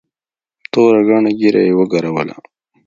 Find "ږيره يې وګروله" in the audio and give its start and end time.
1.39-2.35